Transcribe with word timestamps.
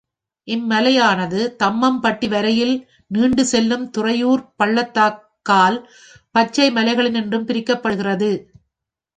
இம் 0.47 0.63
மலையானது, 0.69 1.41
தம்மம்பட்டி 1.63 2.27
வரையில் 2.29 2.73
நீண்டு 3.11 3.45
செல்லும் 3.45 3.85
துறையூர்ப் 3.89 4.49
பள்ளத்தாக்கால் 4.57 5.77
பச்சை 6.31 6.67
மலைகளினின்றும் 6.71 7.47
பிரிக்கப்படுகிறது. 7.47 8.31